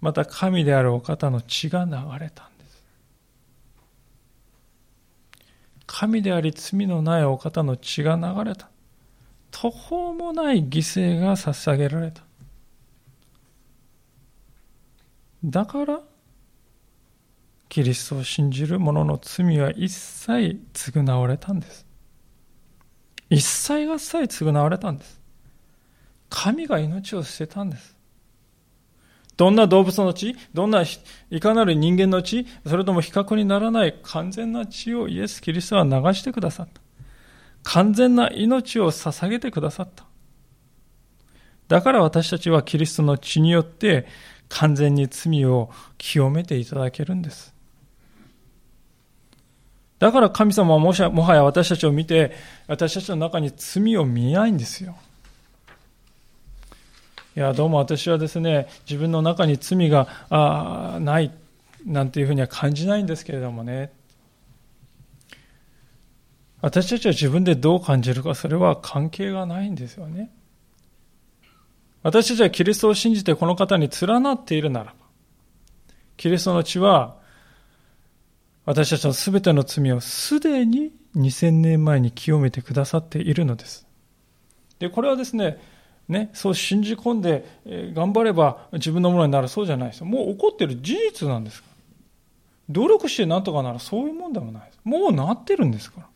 [0.00, 2.82] また神であるお方の血が流れたんです。
[5.86, 8.68] 神であり罪のないお方の血が流れた。
[9.50, 12.22] 途方もない犠牲が捧げられた。
[15.44, 16.00] だから
[17.70, 21.86] キリストを信じる者の罪は一切償われたんです
[23.30, 25.20] 一切合切償われたんです
[26.28, 27.96] 神が命を捨てたんです
[29.40, 30.84] どんな動物の血どんな
[31.30, 36.82] いかなる人間の血それとも比較にならない完全な血をイエス・キリストは流してくださった
[37.62, 40.04] 完全な命を捧げてくださった
[41.68, 44.06] だから私たちはキリストの血によって
[44.50, 47.54] 完全に罪を清めていただけるんです。
[50.00, 52.32] だから神様はもはや私たちを見て、
[52.66, 54.96] 私たちの中に罪を見ないんですよ。
[57.36, 61.30] いや、どうも私はですね、自分の中に罪があない
[61.86, 63.92] なんていうふうには感じないんですけれどもね。
[66.60, 70.30] 私たちは自分でどう感じるか、それは関係がないんですよね。
[72.02, 74.92] 私たちはキリストを信じてこの方に連なっているならば、
[76.16, 77.16] キリストの血は、
[78.64, 83.86] 私たちのすべての罪をすでに2000年前に清めてくださっているのです。
[84.80, 85.58] で、これはですね、
[86.10, 90.06] ね、そう信じ込んで、え、頑張れば自分のものになるそうじゃないですよ。
[90.06, 91.76] もう起こってる事実なんですから。
[92.70, 94.80] 努力してなんとかならそういうもんでもないです。
[94.84, 96.06] もうなってるんですから。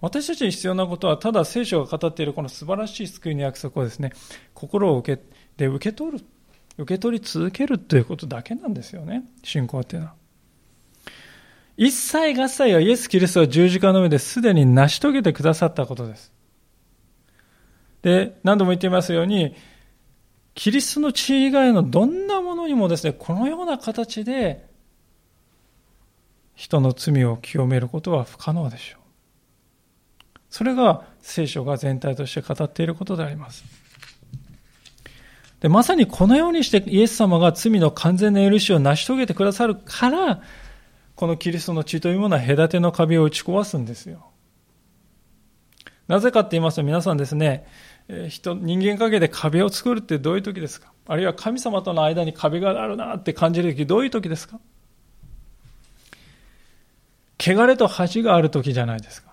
[0.00, 4.12] 私たちに必要なことは、ただ聖書が語っているこの素晴らしい救いの約束をですね、
[4.54, 5.22] 心を受け
[5.56, 6.24] て受け取る、
[6.78, 10.14] 受け取り続けるということだけなんですよね、信仰っていうのは。
[11.76, 16.32] 一切合切はイエス・キリストが十字架の上ですでに成し遂げてくださったことです。
[18.02, 19.54] で、何度も言っていますように、
[20.54, 24.66] キリストの血以外のどんなものにもですね、このような形で
[26.54, 29.00] 人の罪を清めることは不可能でしょう。
[30.50, 33.64] それが聖書が全体として語っていることであります。
[35.60, 40.42] で、まさにこのようにしてイエス様が罪の完全な許しを成し遂げてくださるから、
[41.14, 44.26] このキリストの血というものは隔ての壁を打ち壊すんですよ。
[46.08, 47.66] なぜかって言いますと皆さんですね、
[48.28, 50.92] 人、人間関係で壁を作るってどういう時ですか？
[51.06, 54.60] あるいは神様との間に壁があるなって感じる時どういう時ですか？
[57.38, 59.30] 汚れと恥がある時じゃないですか。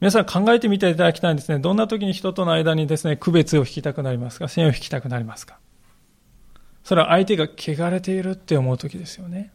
[0.00, 1.58] 皆さん考えてみていただきたいんですね。
[1.58, 4.48] どんな時に人との間にですね、区別を引きたくなりますか？
[4.48, 5.58] 線を引きたくなりますか？
[6.84, 9.52] それは相手が汚れているって思う時ですよね。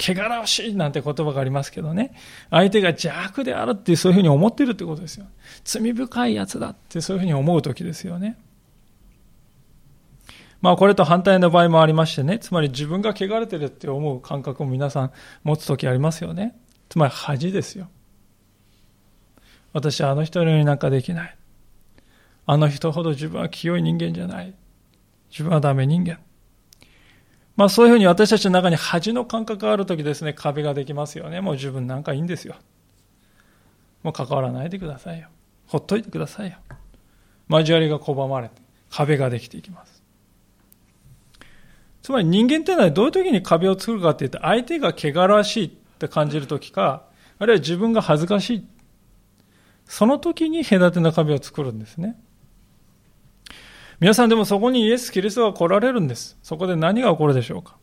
[0.00, 2.14] 汚らわしいなんて言葉がありますけどね。
[2.50, 5.26] 相手が邪悪であるってそういうふうに思ってるってことですよ。
[5.64, 8.38] 罪深いやつだってそういうふうに思う時ですよね。
[10.62, 12.38] まあこれと反対の場合もありましてね。
[12.38, 16.56] つまり自分が汚れてるって思う感覚も皆さん持つ時ありますよね。
[16.88, 17.88] つまり恥ですよ。
[19.72, 21.36] 私はあの人のようになんかできない。
[22.46, 24.54] あの人ほど自分は清い人間じゃない。
[25.30, 26.18] 自分はダメ人間。
[27.60, 31.42] まあそういうふうに私たちの中に恥の感覚があるときですね、壁ができますよね。
[31.42, 32.54] もう自分なんかいいんですよ。
[34.02, 35.28] もう関わらないでくださいよ。
[35.66, 36.56] ほっといてくださいよ。
[37.50, 38.54] 交わりが拒まれて、
[38.88, 40.02] 壁ができていきます。
[42.00, 47.04] つまり人間っていうのはどういう時に壁を作るかって言って、相手が汚らしいって感じる時か、
[47.38, 48.66] あるいは自分が恥ずかしい。
[49.84, 52.18] その時に隔ての壁を作るんですね。
[54.00, 56.38] 皆さんでもそこにイエス・キリストが来られるんです。
[56.42, 57.76] そこで何が起こるでしょうか？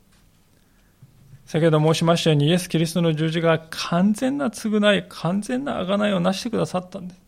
[1.45, 7.21] 先ほど申しましたようにイエス・キリストの十字が完全な償い、完全な贖いを成してくださったんです。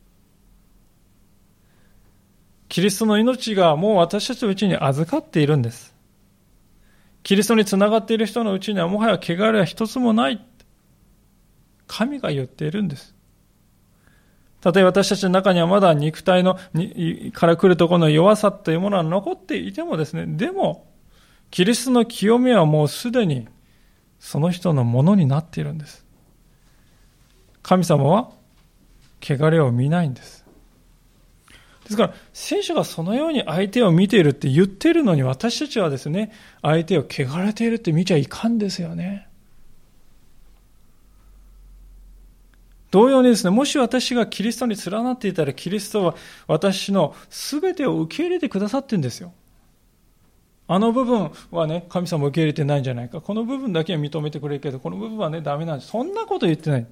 [2.67, 5.95] キリストの命がもう私たちのうちに預かっているんです。
[7.21, 10.43] キリストにつながっている人のうちにはもはや汚れは一つもない。
[11.87, 13.15] 神が言っているんです。
[14.61, 16.57] たとえ私たちの中にはまだ肉体の
[17.33, 20.87] から来るところの弱さというものは残っていてもですね、でも、
[21.49, 23.47] キリストの清めはもうすでに
[24.19, 26.05] その人のものになっているんです。
[27.63, 28.31] 神様は
[29.21, 30.45] 汚れを見ないんです。
[31.85, 39.28] ですから、聖書がそのように相手を見ているって言ってるのに私たちはですね、相手を汚れているって見ちゃいかんですよね。
[42.91, 46.15] 同様にですね、もし私がキリストに連なっていたら、キリストは
[46.47, 49.33] 私の全てを受け入れてくださってるんですよ。
[50.67, 53.21] あの部分はね、神様受け入れてないんじゃないか。
[53.21, 55.89] この部分だけは認めてくれるけど、この部分はね、ダメなんです。
[55.89, 56.87] そんなこと言ってない。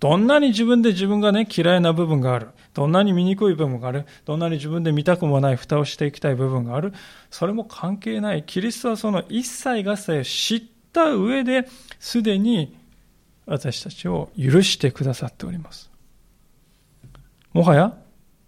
[0.00, 2.48] どんなに自分で自分がね、嫌いな部分がある。
[2.72, 4.06] どんなに醜い部分がある。
[4.24, 6.94] どんなに自分で見たくもない蓋をしていきたい部分がある。
[7.30, 8.42] それも関係ない。
[8.42, 10.62] キリストはその一切合切を知っ
[10.92, 11.68] た上で、
[11.98, 12.79] すでに
[13.46, 15.90] 私たちを許してくださっております。
[17.52, 17.96] もはや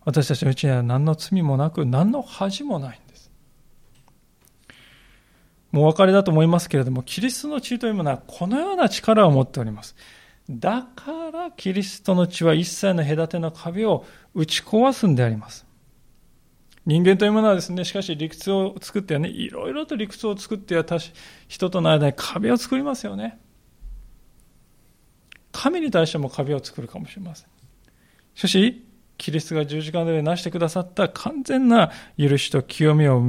[0.04, 3.30] 私たちのうちには何の罪もなく何の恥もないんです。
[5.70, 9.96] もうお分かりだと思いますけれども、キリストの血というものはこのような力を持っております。
[10.50, 15.66] だからキリストの血は一切の隔ての壁を打ち壊すんであります。
[16.84, 20.84] 人間というものはですね、しかし理屈を作ってはね、いろいろと理屈を作っては
[21.46, 23.38] 人との間に壁を作りますよね。
[25.52, 27.48] 神に対しても壁を作るかもしれません。
[28.34, 28.84] しかし、
[29.18, 33.22] キリストが十字架で成してくださった完全な許しと清めを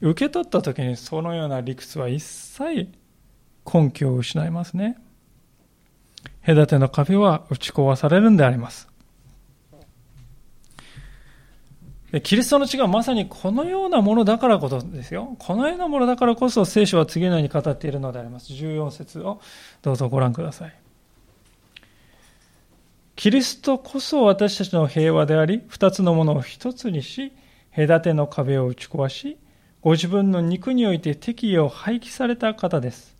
[0.00, 2.88] 受け取った時にそのような理屈は一切
[3.72, 4.96] 根拠を失いますね。
[6.44, 8.88] 隔ての壁は打ち壊されるんであります。
[12.24, 15.36] キリストの血がまさにこのようなものだからこそですよ。
[15.38, 18.52] このようなものだからこそ聖書は次のように語っているのであります。
[18.52, 19.40] 14節を
[19.80, 20.74] どうぞご覧ください。
[23.20, 27.34] キリストこそ私たちの平和であり、二つのものを一つにし、
[27.76, 29.36] 隔ての壁を打ち壊し、
[29.82, 33.14] ご自分の肉において敵意を廃棄された方です。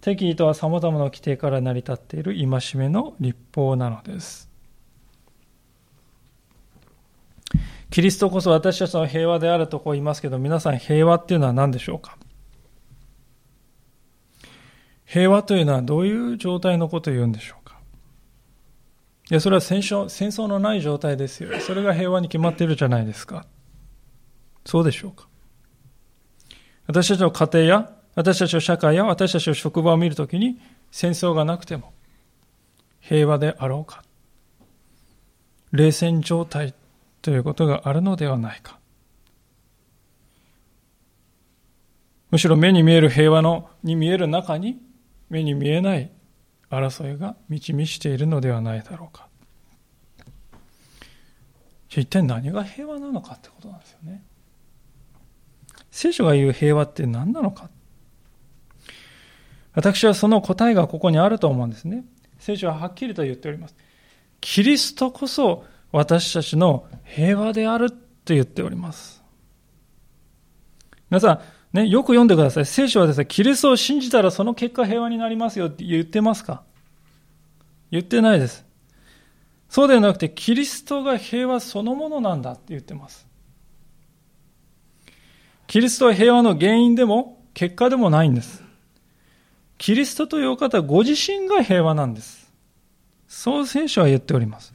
[0.00, 2.46] 敵意とは様々な規定から成り立っている戒
[2.76, 4.48] めの立法なのです。
[7.90, 12.16] キリストこそ私たちの平和であるとこう言いますけど、皆さん平和っていうのは何でしょうか？
[15.04, 17.61] 平和というのはどういう状態のことを言うんでしょう？
[19.30, 21.58] いや、それは戦争戦争のない状態ですよ。
[21.60, 23.46] それが平和に決まっているじゃないですか。
[24.64, 25.28] そうでしょうか。
[26.86, 30.60] 私たちの家庭や、私たちの社会や、私たちの職場を見るときに、
[30.90, 31.92] 戦争がなくても、
[33.00, 34.02] 平和であろうか。
[35.70, 36.74] 冷戦状態
[37.22, 38.78] ということがあるのではないか。
[42.30, 44.80] むしろ目に見える平和のに見える中に
[45.28, 46.10] 目に見えない
[46.72, 49.28] 争いが満ち満ちているのではないだろうか。
[51.88, 54.24] 一体何が平和なのかってことなんですよね。
[55.90, 57.68] 聖書が言う平和って何なのか。
[59.74, 62.04] 私はその答えがここにあると思うんですね。
[62.38, 63.76] 聖書ははっきりと言っております。
[64.40, 67.98] キリストこそ私たちの平和であると
[68.28, 69.22] 言っております。
[71.10, 71.40] 皆さん、
[71.72, 72.66] ね、よく読んでください。
[72.66, 76.62] 聖書はですね、キリストを信じたらその結果平和になりますよって言ってますか？
[77.90, 78.64] 言ってないです。
[79.68, 83.26] そうではなくて、キリストが平和そのものなんだって言ってます。
[85.66, 88.62] キリストは平和の原因でも結果でもないんです。
[89.78, 92.52] キリストというお方ご自身が平和なんです。
[93.26, 94.74] そう聖書は言っております。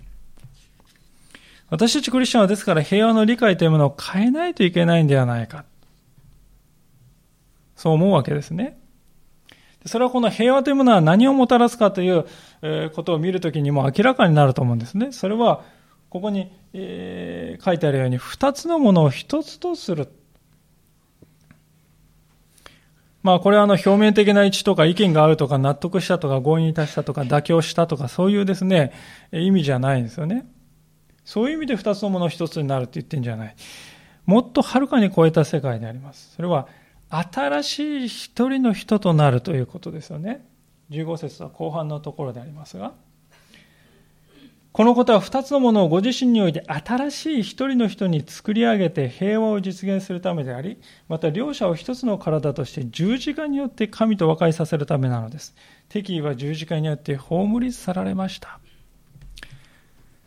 [1.70, 5.66] 私たちクリスチャンはですから平和の理解というものを変えないといけないんではないか。
[7.78, 8.78] そう思うわけですね。
[9.86, 12.26] それはこの平和というものは何をもたらすかという
[12.94, 15.12] ことを見るときにも明らかになると思うんですね。
[15.12, 15.64] それは、
[16.10, 20.10] ここに、え書いてあるように、二つのものを一つとする。
[23.24, 28.94] まあ、これはあの表面的な位置とか意見が合うとか納得したとか合意に達したとか妥協したとかそういうですね、
[29.34, 30.46] 意味じゃないんですよね。
[31.26, 33.56] そういう意味で二つのものを一つになるって言ってんじゃない。
[34.26, 36.34] もっとはるかに超えた世界であります。
[36.36, 36.68] それは
[37.10, 40.46] 新しい一人の人となるということですよね。
[40.90, 42.94] 15節は後半のところでありますが、
[44.78, 50.80] このことは二つのものをご自身において新しい一人の人に作り上げて平和を実現するためであり、
[51.10, 55.56] また両者を一つの体として十字架によって神と和解させるためなのです。
[55.90, 58.60] 敵意は十字架によって葬り去られました。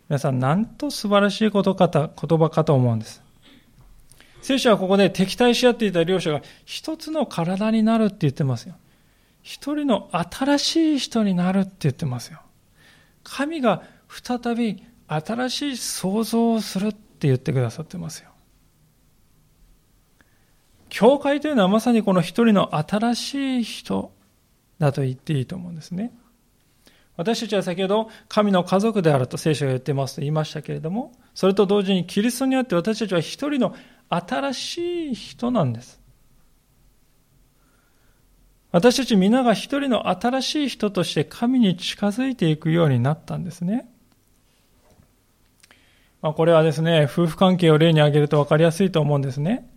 [0.09, 3.23] 皆さん、なんと素晴らしいことか言葉かと思うんです。
[4.43, 8.75] 聖書はここで敵対し合っていた両者が一つの体になるって言ってますよ。
[9.43, 12.41] 一人の新しい人になるって言ってますよ。
[13.23, 18.31] 神が再び新しい創造をするって言ってくださってますよ。
[20.89, 24.13] 教会というのはまさにこの一人の新しい人
[24.79, 26.13] だと言っていいと思うんですね。
[27.17, 33.75] 私たちは先ほど神の家族であると聖書が言ってますと言いましたけれども、それと同時にキリストにあって私たちは一人の
[34.11, 36.01] 新しい人なんです。
[38.73, 43.89] 私たち皆が一人の新しい人として神に近づいていくようになったんですね。
[46.23, 49.69] まあ、これはですね、夫婦関係を例に挙げると分かりやすいと思うんですね。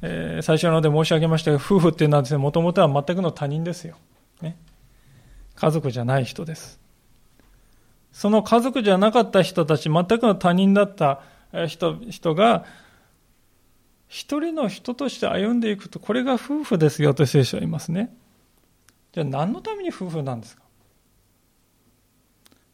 [0.00, 3.96] えー、最初ので申し上げましたが、夫婦っていうのはですね、もともとは全くの他人ですよ。
[4.40, 4.56] ね。
[5.54, 6.80] 家族じゃない人です。
[8.10, 11.20] その家族じゃなかった人たち、全くの他人だった
[11.68, 12.64] 人人が、
[14.12, 18.14] 一人の人として歩んでいくと、これが夫婦ですよと聖書は言いますね。
[19.12, 20.60] じゃあ何のために夫婦なんですか？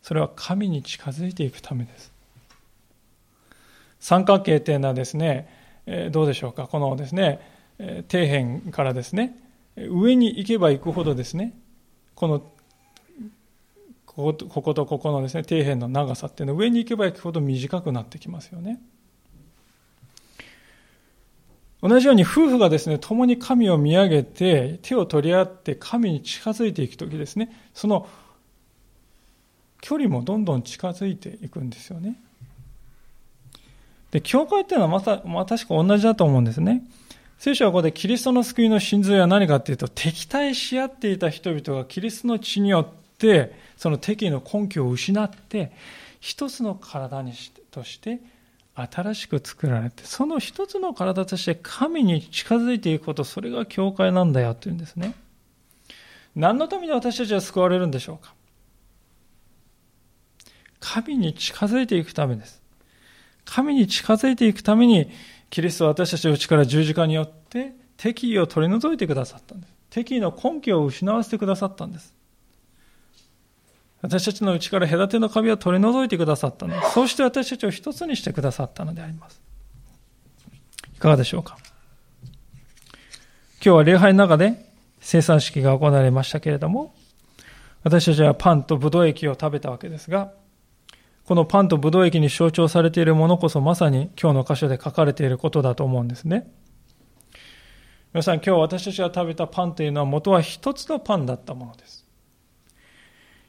[0.02, 2.12] それは神に近づいていくためです。
[4.00, 5.48] 三角形というのはですね、
[5.86, 7.40] えどうでしょうか、このですね、
[7.78, 9.38] え底辺からですね、
[9.76, 11.56] 上に行けば行くほどですね、
[12.16, 12.40] この
[14.06, 18.80] こことこことここのですね底辺の長さっていうのは上に行けば行くほど短くなってきますよね。
[21.82, 28.08] 同じように夫婦がですね、共に神を見上げて、手を取り合って神に近づいていくときですね、その
[29.80, 32.20] 距離もどんどん近づいていくんですよね。
[34.10, 36.82] で、教会っていうのはまた、まあ、確か同じだと思うんですね。
[37.38, 45.70] 聖書はここでキリストの救いの真髄は何かっていうと、敵対し合っていた人々がキリストの血によって、その敵意の根拠を失って、
[46.20, 48.18] 一つの体にしてとして
[48.80, 55.14] 新しく作られて、その一つの体として神に近づいていくこと、それが教会なんだよっていうんですね。
[56.36, 58.34] 何のために私たちは救われるんでしょうか？
[60.80, 62.62] 神に近づいていくためです。
[63.44, 65.10] 神に近づいていくために、
[65.50, 69.72] キリストは私たちのうちから十字架によって敵意を取り除いてくださったんです。
[69.90, 72.14] 敵意の根拠を失わせてくださったんです。
[74.00, 76.80] 私たちの内から隔ての壁を取り除いてくださったの。
[76.90, 79.40] そうして私たちを一つにしてくださったのであります。
[80.94, 81.58] いかがでしょうか？
[83.54, 86.94] 今日は礼拝の中で生産式が行われましたけれども、
[87.82, 90.32] 私たちはパンとブドウ液を食べたわけですが、
[91.24, 96.50] このパンとブドウ液に象徴されているものこそまさに今日の箇所で書かれていることだと思うんですね。
[98.14, 102.07] 皆さん今日私たちが食べたパンというのは元は一つのパンだったものです。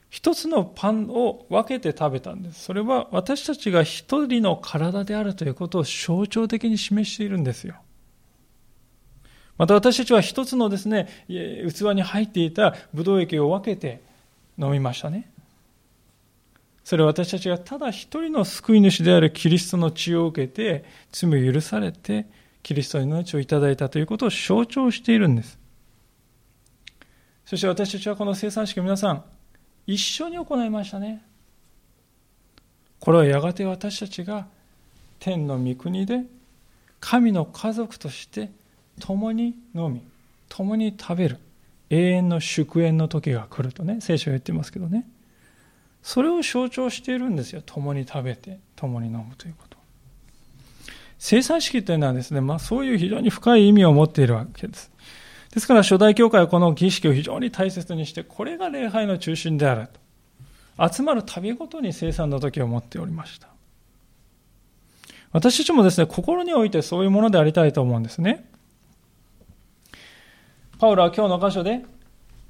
[0.10, 2.64] 一つのパンを分けて食べたんです。
[2.64, 7.76] それは私たちが一人の体であるということを象徴的に示しているんですよ。
[9.58, 14.02] また私たちは一つのですね、器に入っていたブドウ液を分けて
[14.58, 15.30] 飲みましたね。
[16.84, 22.26] それは私たちがただ一人の救い主であるキリストの血を受けて、罪を許されて、
[22.64, 25.60] キリストの命をいただいたということを象徴しているんです。
[27.46, 29.24] そして私たちはこの生産式皆さん、
[29.90, 31.24] 一緒に行いましたね。
[33.00, 34.46] これはやがて私たちが
[35.20, 36.26] 天の御国で
[37.00, 38.52] 神の家族として
[39.00, 40.04] 共に飲み、
[40.48, 41.38] 共に食べる、
[41.90, 45.08] 永遠の祝宴の時が来るとね、聖書は言ってますけどね。
[46.04, 47.64] それを象徴しているんですよ。
[47.66, 49.78] 共に食べて、共に飲むということ。
[51.18, 54.92] 生産式というのはですね、まあそういう非常に深い意味を持っているわけです。
[55.54, 59.88] ですから初代教会はこの儀式を非常に大切にして、これが礼拝の中心である
[60.78, 60.90] と。
[60.92, 63.50] 集まる旅ごとに生産の時を持っておりました。
[65.32, 68.50] 私たちもですね、心においてそういうものでありたいと思うんですね。
[70.80, 71.84] パウロは今日の箇所で、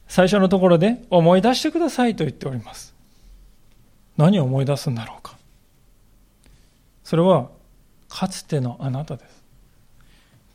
[0.07, 2.93] 最初のところで思い出してくださいと言っております。
[4.17, 5.37] 何を思い出すんだろうか。
[7.03, 7.49] それは、
[8.07, 9.43] かつてのあなたです。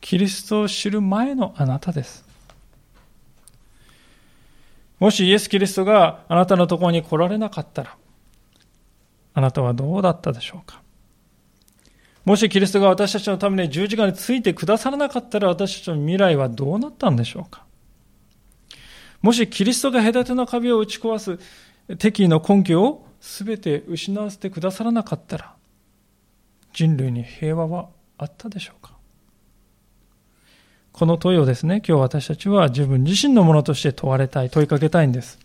[0.01, 2.24] キリストを知る前のあなたです。
[4.99, 7.97] もしイエス・キリストがあなたのところに来られなかったら、
[9.33, 10.81] あなたはどうだったでしょうか？
[12.23, 17.63] もしキリストが私たちのために十字架についてくださらなかったら私たちの未来はどうなったんでしょうか？
[19.21, 21.39] もしキリストが隔ての壁を打ち壊す
[21.97, 25.53] 敵意の根拠を全て失わせてくださらなかったら
[26.73, 28.94] 人類に平和はあったでしょうか？
[30.95, 35.37] この問いをですね、今日私たちは自分自身のものとして問われたい、問いかけたいんです。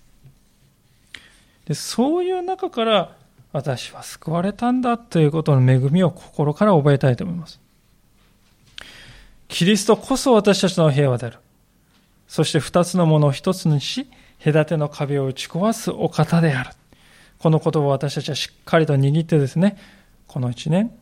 [1.64, 3.16] でそういう中から
[3.50, 7.58] 私は救われたんだということの恵みを心から覚えたいと思います。
[9.48, 11.38] キリストこそ私たちの平和である。
[12.28, 14.06] そして二つのものを一つにし、
[14.44, 16.70] 隔ての壁を打ち壊すお方である。
[17.40, 19.76] この言葉を私たちはしっかりと握ってですね、
[20.28, 20.92] この一年、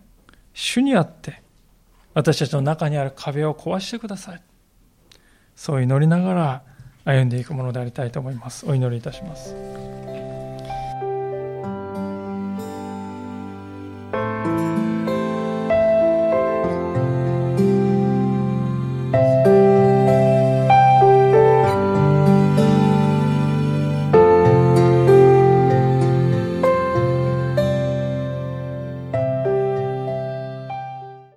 [0.54, 1.42] 主にあって
[2.18, 4.42] 私たちの中にある壁を壊してください。
[5.54, 6.62] そう祈りながら
[7.04, 8.66] 歩んでいくものでありたいと思います。
[8.66, 9.54] お祈りいたします。